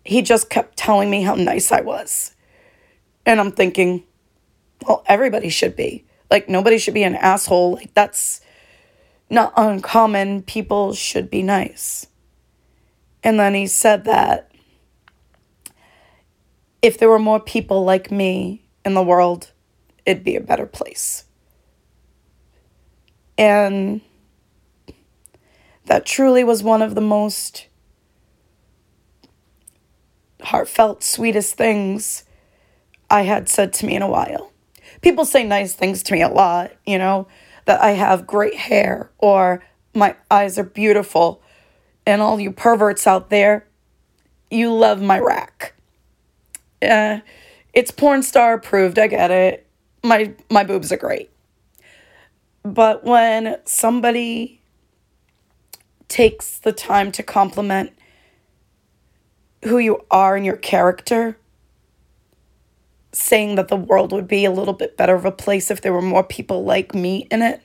he 0.04 0.22
just 0.22 0.50
kept 0.50 0.76
telling 0.76 1.10
me 1.10 1.22
how 1.22 1.34
nice 1.34 1.72
I 1.72 1.80
was. 1.80 2.34
And 3.26 3.38
I'm 3.38 3.52
thinking, 3.52 4.04
well, 4.86 5.04
everybody 5.06 5.48
should 5.48 5.76
be. 5.76 6.04
Like, 6.30 6.48
nobody 6.48 6.78
should 6.78 6.94
be 6.94 7.02
an 7.02 7.16
asshole. 7.16 7.74
Like, 7.74 7.94
that's 7.94 8.40
not 9.28 9.52
uncommon. 9.56 10.42
People 10.42 10.94
should 10.94 11.30
be 11.30 11.42
nice. 11.42 12.06
And 13.22 13.38
then 13.38 13.54
he 13.54 13.66
said 13.66 14.04
that 14.04 14.50
if 16.82 16.98
there 16.98 17.08
were 17.08 17.18
more 17.18 17.40
people 17.40 17.84
like 17.84 18.10
me 18.10 18.64
in 18.84 18.94
the 18.94 19.02
world, 19.02 19.50
it'd 20.06 20.24
be 20.24 20.36
a 20.36 20.40
better 20.40 20.66
place. 20.66 21.24
And 23.36 24.00
that 25.86 26.06
truly 26.06 26.44
was 26.44 26.62
one 26.62 26.82
of 26.82 26.94
the 26.94 27.00
most 27.00 27.66
heartfelt, 30.42 31.02
sweetest 31.02 31.54
things 31.54 32.24
I 33.10 33.22
had 33.22 33.48
said 33.48 33.72
to 33.74 33.86
me 33.86 33.96
in 33.96 34.02
a 34.02 34.08
while. 34.08 34.52
People 35.00 35.24
say 35.24 35.44
nice 35.44 35.74
things 35.74 36.02
to 36.04 36.12
me 36.12 36.22
a 36.22 36.28
lot, 36.28 36.72
you 36.86 36.98
know, 36.98 37.26
that 37.66 37.80
I 37.82 37.90
have 37.90 38.26
great 38.26 38.54
hair 38.54 39.10
or 39.18 39.62
my 39.94 40.16
eyes 40.30 40.58
are 40.58 40.64
beautiful. 40.64 41.42
And 42.06 42.22
all 42.22 42.40
you 42.40 42.50
perverts 42.50 43.06
out 43.06 43.30
there, 43.30 43.66
you 44.50 44.72
love 44.72 45.00
my 45.00 45.18
rack. 45.18 45.74
Uh, 46.82 47.20
it's 47.72 47.90
porn 47.90 48.22
star 48.22 48.54
approved, 48.54 48.98
I 48.98 49.06
get 49.06 49.30
it. 49.30 49.66
My 50.02 50.34
my 50.50 50.64
boobs 50.64 50.90
are 50.92 50.96
great. 50.96 51.30
But 52.62 53.04
when 53.04 53.58
somebody 53.64 54.60
takes 56.08 56.58
the 56.58 56.72
time 56.72 57.12
to 57.12 57.22
compliment 57.22 57.92
who 59.64 59.78
you 59.78 60.04
are 60.10 60.36
and 60.36 60.44
your 60.44 60.56
character, 60.56 61.36
saying 63.12 63.56
that 63.56 63.68
the 63.68 63.76
world 63.76 64.12
would 64.12 64.28
be 64.28 64.44
a 64.44 64.50
little 64.50 64.74
bit 64.74 64.96
better 64.96 65.14
of 65.14 65.24
a 65.24 65.32
place 65.32 65.70
if 65.70 65.80
there 65.80 65.92
were 65.92 66.02
more 66.02 66.24
people 66.24 66.64
like 66.64 66.94
me 66.94 67.26
in 67.30 67.42
it. 67.42 67.60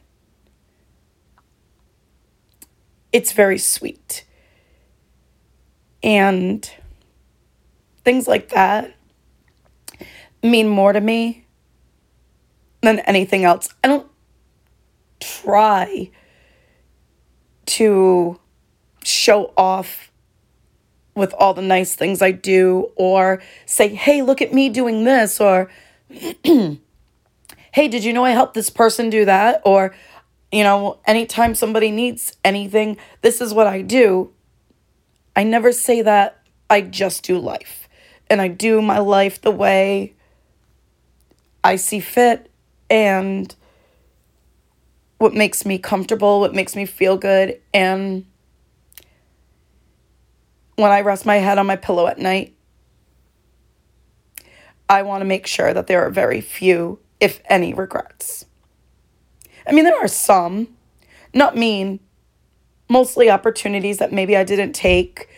It's 3.14 3.32
very 3.32 3.58
sweet. 3.58 4.26
And 6.04 6.70
things 8.04 8.28
like 8.28 8.50
that 8.50 8.96
mean 10.44 10.68
more 10.68 10.94
to 10.94 11.02
me 11.02 11.46
than 12.82 13.00
anything 13.00 13.46
else. 13.46 13.70
I 13.84 13.88
don't 13.88 14.08
try 15.20 16.12
to 17.66 18.40
show 19.04 19.54
off 19.58 20.12
with 21.16 21.34
all 21.34 21.54
the 21.54 21.62
nice 21.62 21.96
things 21.96 22.22
I 22.22 22.32
do, 22.32 22.92
or 22.96 23.42
say, 23.66 23.90
hey, 23.90 24.22
look 24.22 24.42
at 24.42 24.54
me 24.54 24.70
doing 24.70 25.06
this, 25.06 25.40
or 25.40 25.70
hey, 26.10 26.78
did 27.74 28.04
you 28.04 28.14
know 28.14 28.26
I 28.26 28.32
helped 28.32 28.54
this 28.54 28.70
person 28.70 29.10
do 29.10 29.26
that? 29.26 29.62
Or, 29.66 29.96
you 30.52 30.64
know, 30.64 31.00
anytime 31.06 31.56
somebody 31.56 31.92
needs 31.92 32.36
anything, 32.44 32.98
this 33.22 33.42
is 33.42 33.54
what 33.54 33.68
I 33.68 33.82
do. 33.82 34.32
I 35.36 35.44
never 35.44 35.72
say 35.72 36.02
that. 36.02 36.42
I 36.70 36.82
just 36.82 37.24
do 37.24 37.38
life. 37.38 37.88
And 38.30 38.42
I 38.42 38.48
do 38.48 38.82
my 38.82 39.00
life 39.00 39.42
the 39.42 39.52
way 39.52 40.16
I 41.64 41.76
see 41.76 42.00
fit 42.00 42.50
and 42.90 43.54
what 45.18 45.34
makes 45.34 45.66
me 45.66 45.78
comfortable, 45.78 46.40
what 46.40 46.54
makes 46.54 46.76
me 46.76 46.86
feel 46.86 47.18
good. 47.18 47.60
And 47.74 48.26
when 50.76 50.92
I 50.92 51.02
rest 51.02 51.26
my 51.26 51.38
head 51.38 51.58
on 51.58 51.66
my 51.66 51.76
pillow 51.76 52.08
at 52.08 52.20
night, 52.20 52.56
I 54.88 55.02
want 55.02 55.22
to 55.22 55.26
make 55.26 55.48
sure 55.48 55.74
that 55.74 55.88
there 55.88 56.06
are 56.06 56.10
very 56.10 56.42
few, 56.42 57.00
if 57.20 57.42
any, 57.46 57.74
regrets. 57.74 58.46
I 59.68 59.72
mean, 59.72 59.86
there 59.86 59.98
are 59.98 60.08
some, 60.08 60.68
not 61.34 61.58
mean, 61.58 62.00
mostly 62.88 63.30
opportunities 63.30 63.98
that 63.98 64.12
maybe 64.12 64.38
I 64.38 64.44
didn't 64.44 64.74
take 64.74 65.30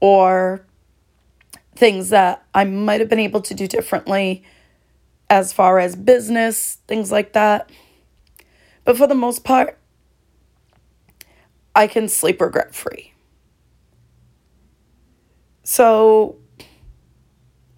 or 0.00 0.66
things 1.74 2.10
that 2.10 2.44
I 2.52 2.64
might 2.64 3.00
have 3.00 3.08
been 3.08 3.18
able 3.18 3.40
to 3.42 3.54
do 3.54 3.66
differently 3.66 4.44
as 5.30 5.52
far 5.52 5.78
as 5.78 5.96
business, 5.96 6.78
things 6.86 7.10
like 7.10 7.32
that. 7.32 7.70
But 8.84 8.98
for 8.98 9.06
the 9.06 9.14
most 9.14 9.44
part, 9.44 9.78
I 11.74 11.86
can 11.86 12.08
sleep 12.08 12.40
regret 12.40 12.74
free. 12.74 13.11
So, 15.62 16.36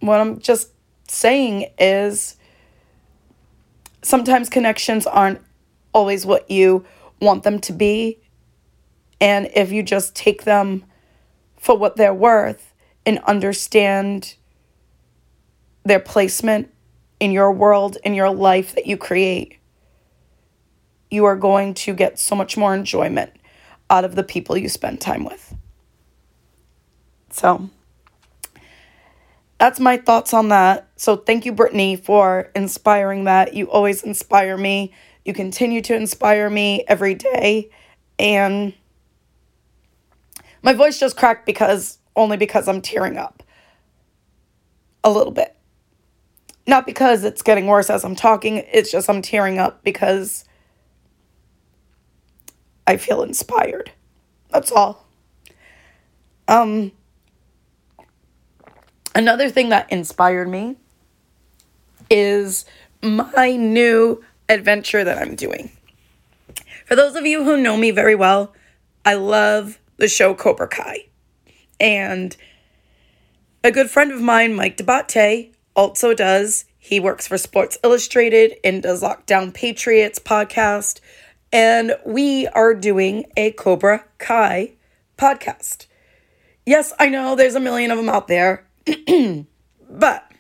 what 0.00 0.20
I'm 0.20 0.38
just 0.38 0.70
saying 1.08 1.66
is 1.78 2.36
sometimes 4.02 4.48
connections 4.48 5.06
aren't 5.06 5.40
always 5.92 6.26
what 6.26 6.50
you 6.50 6.84
want 7.20 7.42
them 7.42 7.58
to 7.60 7.72
be. 7.72 8.20
And 9.20 9.50
if 9.54 9.72
you 9.72 9.82
just 9.82 10.14
take 10.14 10.44
them 10.44 10.84
for 11.56 11.76
what 11.76 11.96
they're 11.96 12.14
worth 12.14 12.74
and 13.06 13.18
understand 13.20 14.34
their 15.84 16.00
placement 16.00 16.70
in 17.20 17.30
your 17.30 17.52
world, 17.52 17.96
in 18.04 18.14
your 18.14 18.30
life 18.30 18.74
that 18.74 18.86
you 18.86 18.96
create, 18.96 19.58
you 21.10 21.24
are 21.24 21.36
going 21.36 21.74
to 21.74 21.94
get 21.94 22.18
so 22.18 22.34
much 22.34 22.56
more 22.56 22.74
enjoyment 22.74 23.30
out 23.88 24.04
of 24.04 24.16
the 24.16 24.24
people 24.24 24.56
you 24.56 24.68
spend 24.68 25.00
time 25.00 25.24
with. 25.24 25.53
So 27.34 27.68
that's 29.58 29.80
my 29.80 29.96
thoughts 29.96 30.32
on 30.32 30.50
that. 30.50 30.88
So 30.94 31.16
thank 31.16 31.44
you, 31.44 31.52
Brittany, 31.52 31.96
for 31.96 32.52
inspiring 32.54 33.24
that. 33.24 33.54
You 33.54 33.68
always 33.68 34.04
inspire 34.04 34.56
me. 34.56 34.92
You 35.24 35.34
continue 35.34 35.82
to 35.82 35.96
inspire 35.96 36.48
me 36.48 36.84
every 36.86 37.14
day. 37.16 37.70
And 38.20 38.72
my 40.62 40.74
voice 40.74 41.00
just 41.00 41.16
cracked 41.16 41.44
because 41.44 41.98
only 42.14 42.36
because 42.36 42.68
I'm 42.68 42.80
tearing 42.80 43.18
up 43.18 43.42
a 45.02 45.10
little 45.10 45.32
bit. 45.32 45.56
Not 46.68 46.86
because 46.86 47.24
it's 47.24 47.42
getting 47.42 47.66
worse 47.66 47.90
as 47.90 48.04
I'm 48.04 48.14
talking, 48.14 48.58
it's 48.72 48.92
just 48.92 49.10
I'm 49.10 49.22
tearing 49.22 49.58
up 49.58 49.82
because 49.82 50.44
I 52.86 52.96
feel 52.96 53.22
inspired. 53.22 53.90
That's 54.50 54.70
all. 54.70 55.04
Um 56.46 56.92
Another 59.14 59.48
thing 59.48 59.68
that 59.68 59.90
inspired 59.92 60.48
me 60.48 60.76
is 62.10 62.64
my 63.02 63.56
new 63.56 64.24
adventure 64.48 65.04
that 65.04 65.18
I'm 65.18 65.36
doing. 65.36 65.70
For 66.86 66.96
those 66.96 67.16
of 67.16 67.24
you 67.24 67.44
who 67.44 67.56
know 67.56 67.76
me 67.76 67.90
very 67.90 68.14
well, 68.14 68.54
I 69.04 69.14
love 69.14 69.78
the 69.96 70.08
show 70.08 70.34
Cobra 70.34 70.68
Kai. 70.68 71.06
And 71.80 72.36
a 73.62 73.70
good 73.70 73.90
friend 73.90 74.12
of 74.12 74.20
mine, 74.20 74.54
Mike 74.54 74.76
D'Abate, 74.76 75.52
also 75.74 76.14
does. 76.14 76.64
He 76.78 77.00
works 77.00 77.26
for 77.26 77.38
Sports 77.38 77.78
Illustrated 77.82 78.56
and 78.62 78.82
does 78.82 79.02
Lockdown 79.02 79.54
Patriots 79.54 80.18
podcast. 80.18 81.00
And 81.52 81.96
we 82.04 82.46
are 82.48 82.74
doing 82.74 83.24
a 83.36 83.52
Cobra 83.52 84.04
Kai 84.18 84.72
podcast. 85.16 85.86
Yes, 86.66 86.92
I 86.98 87.08
know 87.08 87.34
there's 87.34 87.54
a 87.54 87.60
million 87.60 87.90
of 87.90 87.96
them 87.96 88.08
out 88.08 88.28
there. 88.28 88.63
but 89.90 90.30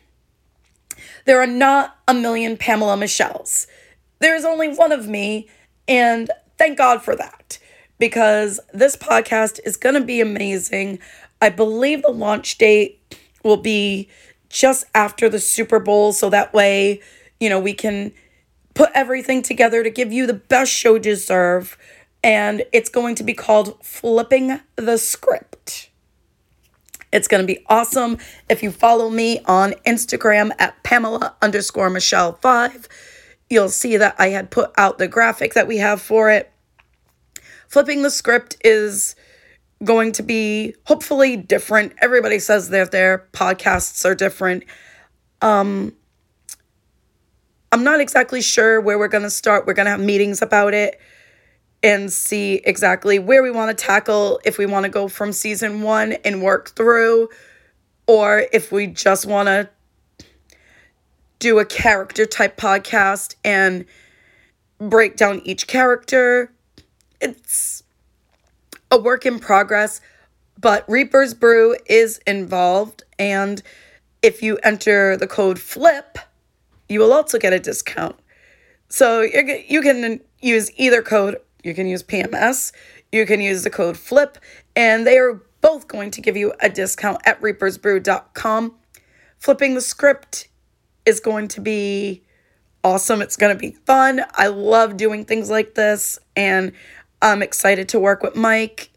there 1.24 1.40
are 1.40 1.46
not 1.46 1.96
a 2.06 2.14
million 2.14 2.56
Pamela 2.56 2.96
Michelles. 2.96 3.66
There's 4.18 4.44
only 4.44 4.68
one 4.68 4.92
of 4.92 5.08
me, 5.08 5.48
and 5.88 6.30
thank 6.58 6.78
God 6.78 7.02
for 7.02 7.16
that 7.16 7.58
because 7.98 8.60
this 8.72 8.96
podcast 8.96 9.60
is 9.64 9.76
going 9.76 9.94
to 9.94 10.00
be 10.00 10.20
amazing. 10.20 10.98
I 11.40 11.50
believe 11.50 12.02
the 12.02 12.10
launch 12.10 12.58
date 12.58 13.16
will 13.42 13.56
be 13.56 14.08
just 14.48 14.84
after 14.94 15.28
the 15.28 15.38
Super 15.38 15.78
Bowl, 15.78 16.12
so 16.12 16.30
that 16.30 16.52
way, 16.52 17.00
you 17.40 17.48
know, 17.48 17.58
we 17.58 17.74
can 17.74 18.12
put 18.74 18.90
everything 18.94 19.42
together 19.42 19.82
to 19.82 19.90
give 19.90 20.12
you 20.12 20.26
the 20.26 20.34
best 20.34 20.72
show 20.72 20.94
you 20.94 21.00
deserve. 21.00 21.78
And 22.22 22.64
it's 22.72 22.88
going 22.88 23.14
to 23.16 23.22
be 23.22 23.34
called 23.34 23.84
Flipping 23.84 24.60
the 24.76 24.96
Script. 24.96 25.90
It's 27.14 27.28
going 27.28 27.46
to 27.46 27.46
be 27.46 27.64
awesome. 27.68 28.18
If 28.48 28.64
you 28.64 28.72
follow 28.72 29.08
me 29.08 29.38
on 29.46 29.74
Instagram 29.86 30.50
at 30.58 30.82
Pamela 30.82 31.36
underscore 31.40 31.88
Michelle 31.88 32.32
5, 32.32 32.88
you'll 33.48 33.68
see 33.68 33.96
that 33.96 34.16
I 34.18 34.30
had 34.30 34.50
put 34.50 34.72
out 34.76 34.98
the 34.98 35.06
graphic 35.06 35.54
that 35.54 35.68
we 35.68 35.78
have 35.78 36.02
for 36.02 36.28
it. 36.28 36.52
Flipping 37.68 38.02
the 38.02 38.10
script 38.10 38.56
is 38.64 39.14
going 39.84 40.10
to 40.10 40.24
be 40.24 40.74
hopefully 40.86 41.36
different. 41.36 41.92
Everybody 42.02 42.40
says 42.40 42.70
that 42.70 42.90
their 42.90 43.28
podcasts 43.32 44.04
are 44.04 44.16
different. 44.16 44.64
Um, 45.40 45.94
I'm 47.70 47.84
not 47.84 48.00
exactly 48.00 48.42
sure 48.42 48.80
where 48.80 48.98
we're 48.98 49.06
going 49.06 49.22
to 49.22 49.30
start. 49.30 49.66
We're 49.68 49.74
going 49.74 49.86
to 49.86 49.92
have 49.92 50.00
meetings 50.00 50.42
about 50.42 50.74
it 50.74 51.00
and 51.84 52.10
see 52.12 52.62
exactly 52.64 53.18
where 53.20 53.42
we 53.42 53.50
want 53.50 53.76
to 53.76 53.84
tackle, 53.84 54.40
if 54.44 54.58
we 54.58 54.64
want 54.64 54.84
to 54.84 54.90
go 54.90 55.06
from 55.06 55.32
season 55.32 55.82
one 55.82 56.12
and 56.24 56.42
work 56.42 56.70
through, 56.70 57.28
or 58.06 58.46
if 58.52 58.72
we 58.72 58.86
just 58.86 59.26
want 59.26 59.46
to 59.48 59.68
do 61.38 61.58
a 61.58 61.64
character 61.66 62.24
type 62.24 62.56
podcast 62.56 63.34
and 63.44 63.84
break 64.78 65.16
down 65.16 65.42
each 65.44 65.66
character. 65.66 66.50
It's 67.20 67.82
a 68.90 68.98
work 68.98 69.26
in 69.26 69.38
progress, 69.38 70.00
but 70.58 70.88
Reaper's 70.88 71.34
Brew 71.34 71.76
is 71.84 72.18
involved. 72.26 73.04
And 73.18 73.62
if 74.22 74.42
you 74.42 74.58
enter 74.62 75.18
the 75.18 75.26
code 75.26 75.58
FLIP, 75.58 76.18
you 76.88 76.98
will 77.00 77.12
also 77.12 77.38
get 77.38 77.52
a 77.52 77.60
discount. 77.60 78.16
So 78.88 79.20
you 79.20 79.82
can 79.82 80.20
use 80.40 80.70
either 80.78 81.02
code. 81.02 81.36
You 81.64 81.74
can 81.74 81.86
use 81.86 82.02
PMS, 82.02 82.72
you 83.10 83.26
can 83.26 83.40
use 83.40 83.64
the 83.64 83.70
code 83.70 83.96
FLIP, 83.96 84.38
and 84.76 85.06
they 85.06 85.18
are 85.18 85.42
both 85.60 85.88
going 85.88 86.10
to 86.12 86.20
give 86.20 86.36
you 86.36 86.52
a 86.60 86.68
discount 86.68 87.22
at 87.24 87.40
reapersbrew.com. 87.40 88.74
Flipping 89.38 89.74
the 89.74 89.80
script 89.80 90.48
is 91.06 91.20
going 91.20 91.48
to 91.48 91.60
be 91.60 92.22
awesome. 92.84 93.22
It's 93.22 93.36
going 93.36 93.56
to 93.56 93.58
be 93.58 93.72
fun. 93.86 94.20
I 94.34 94.48
love 94.48 94.98
doing 94.98 95.24
things 95.24 95.48
like 95.48 95.74
this, 95.74 96.18
and 96.36 96.72
I'm 97.22 97.42
excited 97.42 97.88
to 97.90 97.98
work 97.98 98.22
with 98.22 98.36
Mike. 98.36 98.90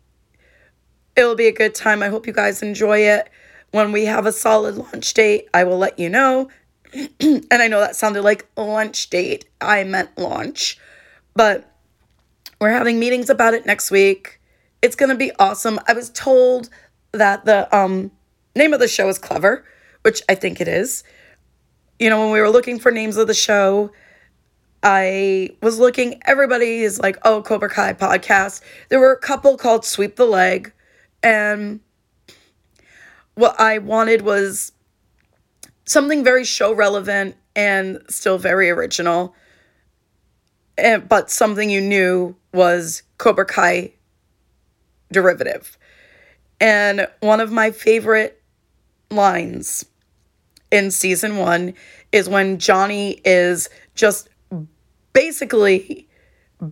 It'll 1.15 1.35
be 1.35 1.47
a 1.47 1.53
good 1.53 1.73
time. 1.73 2.03
I 2.03 2.09
hope 2.09 2.27
you 2.27 2.33
guys 2.33 2.61
enjoy 2.61 2.99
it. 2.99 3.29
When 3.71 3.93
we 3.93 4.05
have 4.05 4.25
a 4.25 4.31
solid 4.31 4.75
launch 4.75 5.13
date, 5.13 5.47
I 5.53 5.63
will 5.63 5.77
let 5.77 5.97
you 5.97 6.09
know. 6.09 6.49
and 7.19 7.45
I 7.51 7.67
know 7.67 7.79
that 7.79 7.95
sounded 7.95 8.23
like 8.23 8.45
lunch 8.57 9.09
date. 9.09 9.45
I 9.61 9.83
meant 9.85 10.17
launch. 10.17 10.77
But 11.35 11.76
we're 12.59 12.71
having 12.71 12.99
meetings 12.99 13.29
about 13.29 13.53
it 13.53 13.65
next 13.65 13.91
week. 13.91 14.39
It's 14.81 14.95
going 14.95 15.09
to 15.09 15.15
be 15.15 15.31
awesome. 15.39 15.79
I 15.87 15.93
was 15.93 16.09
told 16.09 16.69
that 17.11 17.45
the 17.45 17.73
um, 17.75 18.11
name 18.55 18.73
of 18.73 18.79
the 18.79 18.87
show 18.87 19.07
is 19.09 19.17
clever, 19.17 19.65
which 20.03 20.21
I 20.29 20.35
think 20.35 20.61
it 20.61 20.67
is 20.67 21.03
you 21.99 22.09
know, 22.09 22.19
when 22.19 22.31
we 22.31 22.39
were 22.39 22.49
looking 22.49 22.79
for 22.79 22.91
names 22.91 23.17
of 23.17 23.27
the 23.27 23.33
show, 23.33 23.91
I 24.83 25.49
was 25.61 25.79
looking, 25.79 26.21
everybody 26.25 26.79
is 26.79 26.99
like, 26.99 27.17
oh, 27.23 27.41
Cobra 27.41 27.69
Kai 27.69 27.93
podcast. 27.93 28.61
There 28.89 28.99
were 28.99 29.11
a 29.11 29.19
couple 29.19 29.57
called 29.57 29.83
Sweep 29.83 30.15
the 30.15 30.25
Leg. 30.25 30.71
And 31.23 31.79
what 33.33 33.59
I 33.59 33.79
wanted 33.79 34.21
was 34.21 34.71
something 35.85 36.23
very 36.23 36.45
show 36.45 36.73
relevant 36.73 37.35
and 37.55 37.99
still 38.09 38.37
very 38.37 38.69
original. 38.69 39.33
And, 40.77 41.09
but 41.09 41.31
something 41.31 41.71
you 41.71 41.81
knew 41.81 42.35
was 42.53 43.03
Cobra 43.17 43.45
Kai 43.45 43.93
derivative. 45.11 45.77
And 46.59 47.07
one 47.19 47.39
of 47.39 47.51
my 47.51 47.71
favorite 47.71 48.41
lines 49.09 49.85
in 50.71 50.91
season 50.91 51.37
one 51.37 51.73
is 52.11 52.27
when 52.27 52.57
Johnny 52.57 53.21
is 53.23 53.69
just 53.95 54.29
basically 55.13 56.07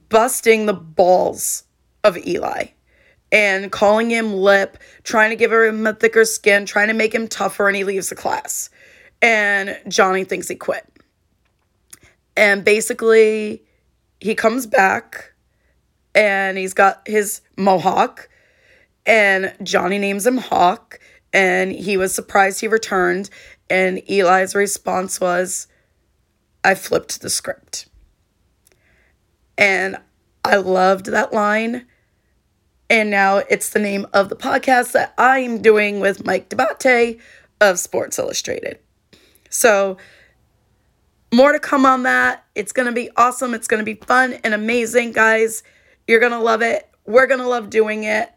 busting 0.09 0.65
the 0.65 0.73
balls 0.73 1.63
of 2.03 2.17
Eli 2.17 2.67
and 3.31 3.71
calling 3.71 4.09
him 4.09 4.33
lip, 4.33 4.77
trying 5.03 5.29
to 5.29 5.35
give 5.35 5.51
him 5.51 5.85
a 5.87 5.93
thicker 5.93 6.25
skin, 6.25 6.65
trying 6.65 6.87
to 6.87 6.93
make 6.93 7.13
him 7.13 7.27
tougher, 7.27 7.67
and 7.67 7.75
he 7.75 7.83
leaves 7.83 8.09
the 8.09 8.15
class. 8.15 8.69
And 9.21 9.77
Johnny 9.87 10.23
thinks 10.23 10.47
he 10.47 10.55
quit. 10.55 10.85
And 12.37 12.63
basically, 12.63 13.63
he 14.19 14.35
comes 14.35 14.67
back 14.67 15.33
and 16.15 16.57
he's 16.57 16.73
got 16.73 17.07
his 17.07 17.41
mohawk, 17.57 18.29
and 19.05 19.53
Johnny 19.61 19.99
names 19.99 20.25
him 20.25 20.37
Hawk. 20.37 20.99
And 21.33 21.71
he 21.73 21.97
was 21.97 22.15
surprised 22.15 22.61
he 22.61 22.67
returned. 22.67 23.29
And 23.69 24.01
Eli's 24.09 24.55
response 24.55 25.19
was, 25.19 25.67
I 26.63 26.75
flipped 26.75 27.21
the 27.21 27.29
script. 27.29 27.87
And 29.57 29.97
I 30.43 30.55
loved 30.57 31.07
that 31.07 31.33
line. 31.33 31.85
And 32.89 33.09
now 33.09 33.37
it's 33.37 33.69
the 33.69 33.79
name 33.79 34.05
of 34.13 34.29
the 34.29 34.35
podcast 34.35 34.91
that 34.93 35.13
I'm 35.17 35.61
doing 35.61 35.99
with 35.99 36.25
Mike 36.25 36.49
D'Abate 36.49 37.19
of 37.59 37.79
Sports 37.79 38.19
Illustrated. 38.19 38.79
So, 39.49 39.97
more 41.33 41.51
to 41.51 41.59
come 41.59 41.85
on 41.85 42.03
that. 42.03 42.45
It's 42.53 42.71
going 42.71 42.85
to 42.85 42.91
be 42.91 43.09
awesome. 43.17 43.53
It's 43.53 43.67
going 43.67 43.83
to 43.83 43.85
be 43.85 43.99
fun 44.05 44.33
and 44.43 44.53
amazing, 44.53 45.11
guys. 45.11 45.63
You're 46.07 46.19
going 46.19 46.31
to 46.31 46.39
love 46.39 46.61
it. 46.61 46.89
We're 47.05 47.27
going 47.27 47.39
to 47.39 47.47
love 47.47 47.69
doing 47.69 48.03
it. 48.03 48.31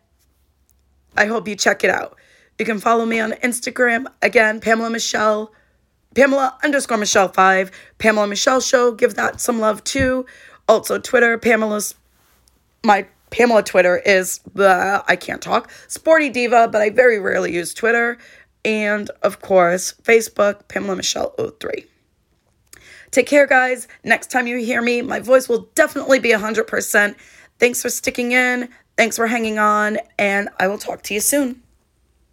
I 1.16 1.26
hope 1.26 1.48
you 1.48 1.56
check 1.56 1.84
it 1.84 1.90
out. 1.90 2.16
You 2.58 2.64
can 2.64 2.78
follow 2.78 3.06
me 3.06 3.20
on 3.20 3.32
Instagram. 3.32 4.06
Again, 4.22 4.60
Pamela 4.60 4.90
Michelle, 4.90 5.52
Pamela 6.14 6.58
underscore 6.64 6.96
Michelle 6.96 7.28
5, 7.28 7.70
Pamela 7.98 8.26
Michelle 8.26 8.60
Show. 8.60 8.92
Give 8.92 9.14
that 9.14 9.40
some 9.40 9.60
love 9.60 9.84
too. 9.84 10.26
Also, 10.66 10.98
Twitter, 10.98 11.38
Pamela's, 11.38 11.94
my 12.84 13.06
Pamela 13.30 13.62
Twitter 13.62 13.98
is, 13.98 14.40
the 14.54 15.04
I 15.06 15.16
can't 15.16 15.40
talk, 15.42 15.70
Sporty 15.86 16.30
Diva, 16.30 16.68
but 16.70 16.80
I 16.82 16.90
very 16.90 17.18
rarely 17.18 17.54
use 17.54 17.72
Twitter. 17.74 18.18
And 18.64 19.10
of 19.22 19.40
course, 19.40 19.94
Facebook, 20.02 20.68
Pamela 20.68 20.96
Michelle 20.96 21.34
03. 21.60 21.84
Take 23.10 23.26
care, 23.26 23.46
guys. 23.46 23.88
Next 24.04 24.30
time 24.30 24.46
you 24.46 24.58
hear 24.58 24.82
me, 24.82 25.00
my 25.02 25.20
voice 25.20 25.48
will 25.48 25.68
definitely 25.74 26.18
be 26.18 26.30
100%. 26.30 27.16
Thanks 27.58 27.82
for 27.82 27.90
sticking 27.90 28.32
in. 28.32 28.68
Thanks 28.96 29.16
for 29.16 29.26
hanging 29.26 29.58
on. 29.58 29.98
And 30.18 30.48
I 30.58 30.68
will 30.68 30.78
talk 30.78 31.02
to 31.04 31.14
you 31.14 31.20
soon. 31.20 31.62